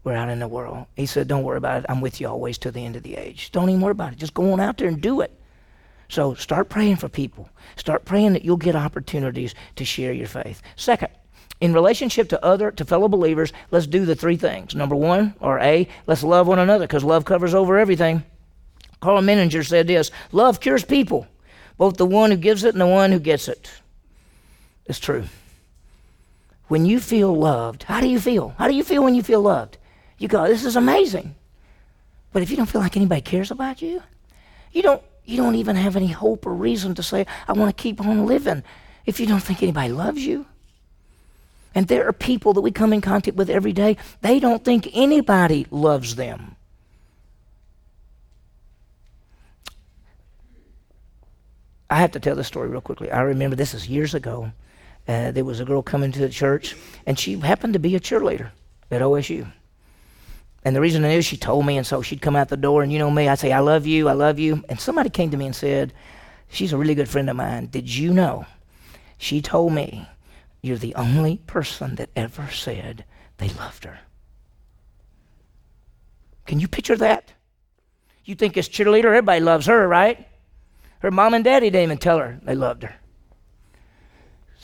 [0.05, 0.87] We're out in the world.
[0.97, 1.87] He said, Don't worry about it.
[1.89, 3.53] I'm with you always to the end of the age.
[3.53, 4.19] Don't even worry about it.
[4.19, 5.39] Just go on out there and do it.
[6.09, 7.49] So start praying for people.
[7.77, 10.61] Start praying that you'll get opportunities to share your faith.
[10.77, 11.11] Second,
[11.63, 14.75] in relationship to other to fellow believers let's do the three things.
[14.75, 18.25] Number one or a let's love one another because love covers over everything.
[19.01, 21.27] Karl Menninger said this love cures people
[21.79, 23.71] both the one who gives it and the one who gets it.
[24.87, 25.25] It's true.
[26.67, 28.57] When you feel loved how do you feel?
[28.59, 29.79] How do you feel when you feel loved?
[30.19, 31.37] You go this is amazing.
[32.33, 34.03] But if you don't feel like anybody cares about you
[34.73, 37.81] you don't you don't even have any hope or reason to say i want to
[37.81, 38.65] keep on living.
[39.07, 40.47] If you don't think anybody loves you
[41.75, 44.89] and there are people that we come in contact with every day, they don't think
[44.93, 46.57] anybody loves them.
[51.91, 53.11] I have to tell this story real quickly.
[53.11, 54.51] I remember this is years ago.
[55.07, 58.01] Uh, there was a girl coming to the church, and she happened to be a
[58.01, 58.51] cheerleader
[58.91, 59.47] at OSU.
[60.65, 62.83] And the reason I knew, she told me, and so she'd come out the door,
[62.83, 64.65] and you know me, I'd say, I love you, I love you.
[64.69, 65.93] And somebody came to me and said,
[66.49, 67.67] She's a really good friend of mine.
[67.67, 68.45] Did you know?
[69.17, 70.07] She told me
[70.63, 73.05] you're the only person that ever said
[73.39, 73.99] they loved her.
[76.47, 77.33] Can you picture that?
[78.25, 80.27] You think as cheerleader, everybody loves her, right?
[81.01, 82.95] Her mom and daddy didn't even tell her they loved her.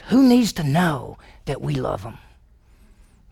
[0.07, 2.19] Who needs to know that we love them?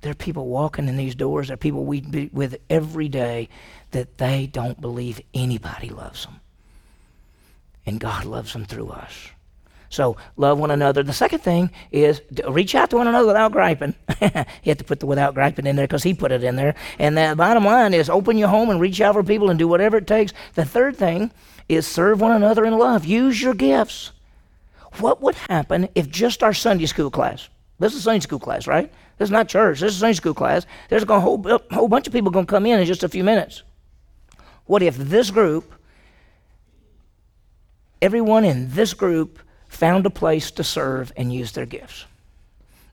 [0.02, 3.48] There are people walking in these doors, there are people we be with every day
[3.92, 6.40] that they don't believe anybody loves them.
[7.86, 9.30] And God loves them through us.
[9.88, 11.02] So love one another.
[11.02, 13.94] The second thing is reach out to one another without griping.
[14.20, 14.28] you
[14.66, 16.74] have to put the without griping in there because he put it in there.
[16.98, 19.68] And the bottom line is open your home and reach out for people and do
[19.68, 20.32] whatever it takes.
[20.54, 21.30] The third thing
[21.68, 23.04] is serve one another in love.
[23.04, 24.12] Use your gifts.
[24.98, 27.48] What would happen if just our Sunday school class?
[27.78, 28.90] This is Sunday school class, right?
[29.18, 29.80] This is not church.
[29.80, 30.66] This is Sunday school class.
[30.88, 33.24] There's a whole, whole bunch of people going to come in in just a few
[33.24, 33.62] minutes.
[34.64, 35.74] What if this group,
[38.00, 39.38] everyone in this group
[39.68, 42.04] found a place to serve and use their gifts.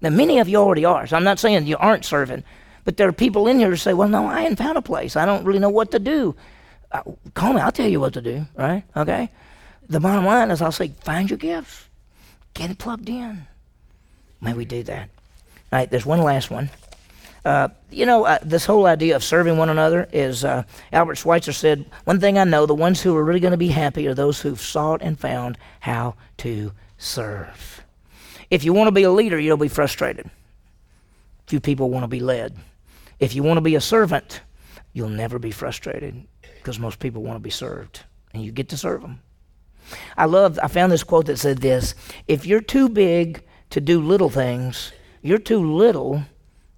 [0.01, 2.43] Now, many of you already are, so I'm not saying you aren't serving,
[2.83, 5.15] but there are people in here who say, Well, no, I ain't found a place.
[5.15, 6.35] I don't really know what to do.
[6.91, 8.83] Uh, call me, I'll tell you what to do, right?
[8.95, 9.29] Okay?
[9.87, 11.85] The bottom line is, I'll say, Find your gifts,
[12.53, 13.47] get it plugged in.
[14.41, 15.09] May we do that.
[15.71, 16.69] All right, there's one last one.
[17.45, 21.51] Uh, you know, uh, this whole idea of serving one another is, uh, Albert Schweitzer
[21.51, 24.13] said, one thing I know, the ones who are really going to be happy are
[24.13, 27.83] those who've sought and found how to serve.
[28.49, 30.29] If you want to be a leader, you'll be frustrated.
[31.47, 32.55] Few people want to be led.
[33.19, 34.41] If you want to be a servant,
[34.93, 36.25] you'll never be frustrated
[36.55, 39.21] because most people want to be served, and you get to serve them.
[40.17, 41.93] I love, I found this quote that said this
[42.27, 46.23] If you're too big to do little things, you're too little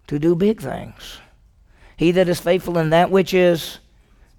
[0.08, 1.20] to do big things.
[1.98, 3.80] He that is faithful in that which is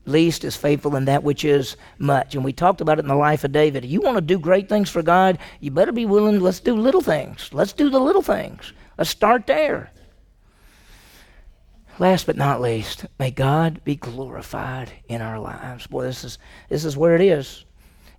[0.06, 2.34] least is faithful in that which is much.
[2.34, 3.84] And we talked about it in the life of David.
[3.84, 7.00] You want to do great things for God, you better be willing, let's do little
[7.00, 7.50] things.
[7.52, 8.72] Let's do the little things.
[8.96, 9.90] Let's start there.
[11.98, 15.86] Last but not least, may God be glorified in our lives.
[15.86, 16.38] Boy, this is
[16.68, 17.64] this is where it is.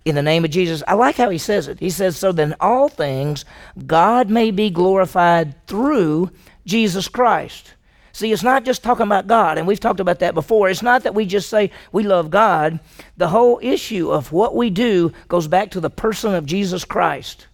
[0.04, 0.82] In the name of Jesus.
[0.88, 1.78] I like how he says it.
[1.78, 3.44] He says, So then all things
[3.86, 6.30] God may be glorified through
[6.68, 7.74] Jesus Christ.
[8.12, 10.68] See, it's not just talking about God, and we've talked about that before.
[10.68, 12.78] It's not that we just say we love God.
[13.16, 17.46] The whole issue of what we do goes back to the person of Jesus Christ.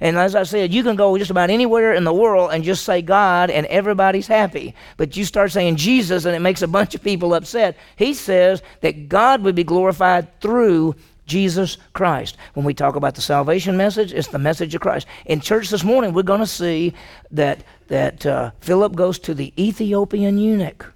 [0.00, 2.84] And as I said, you can go just about anywhere in the world and just
[2.84, 4.74] say God and everybody's happy.
[4.96, 7.76] But you start saying Jesus and it makes a bunch of people upset.
[7.96, 10.94] He says that God would be glorified through
[11.26, 12.36] Jesus Christ.
[12.54, 15.06] When we talk about the salvation message, it's the message of Christ.
[15.26, 16.92] In church this morning, we're going to see
[17.30, 20.92] that, that uh, Philip goes to the Ethiopian eunuch.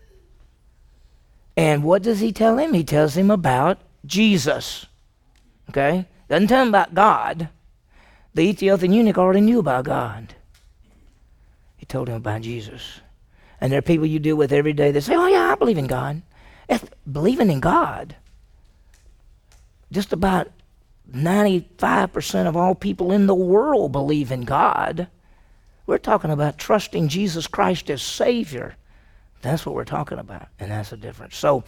[1.57, 2.73] And what does he tell him?
[2.73, 4.87] He tells him about Jesus.
[5.69, 6.07] Okay?
[6.29, 7.49] Doesn't tell him about God.
[8.35, 10.37] The Ethiopian eunuch already knew about God.
[11.77, 13.01] He told him about Jesus.
[13.61, 15.79] And there are people you deal with every day that say, Oh, yeah, I believe
[15.79, 16.23] in God.
[17.11, 18.15] Believing in God,
[19.91, 20.49] just about
[21.11, 25.09] 95% of all people in the world believe in God.
[25.87, 28.77] We're talking about trusting Jesus Christ as Savior.
[29.43, 31.37] That's what we're talking about, and that's the difference.
[31.37, 31.65] So,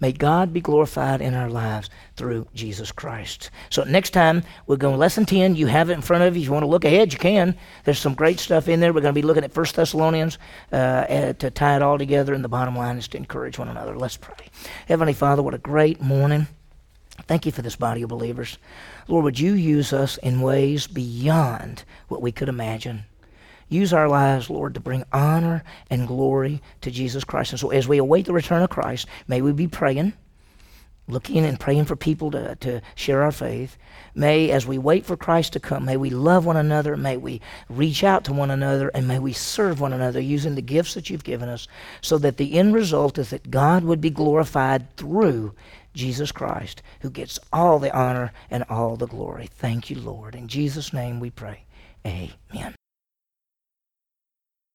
[0.00, 3.50] May God be glorified in our lives through Jesus Christ.
[3.68, 5.56] So next time we're going to lesson 10.
[5.56, 6.40] You have it in front of you.
[6.40, 7.54] If you want to look ahead, you can.
[7.84, 8.94] There's some great stuff in there.
[8.94, 10.38] We're going to be looking at 1 Thessalonians
[10.72, 12.32] uh, to tie it all together.
[12.32, 13.94] And the bottom line is to encourage one another.
[13.94, 14.46] Let's pray.
[14.88, 16.46] Heavenly Father, what a great morning.
[17.26, 18.56] Thank you for this body of believers.
[19.06, 23.04] Lord, would you use us in ways beyond what we could imagine?
[23.70, 27.52] Use our lives, Lord, to bring honor and glory to Jesus Christ.
[27.52, 30.12] And so as we await the return of Christ, may we be praying,
[31.06, 33.78] looking and praying for people to, to share our faith.
[34.12, 37.40] May, as we wait for Christ to come, may we love one another, may we
[37.68, 41.08] reach out to one another, and may we serve one another using the gifts that
[41.08, 41.68] you've given us
[42.00, 45.54] so that the end result is that God would be glorified through
[45.94, 49.46] Jesus Christ, who gets all the honor and all the glory.
[49.46, 50.34] Thank you, Lord.
[50.34, 51.64] In Jesus' name we pray.
[52.04, 52.74] Amen.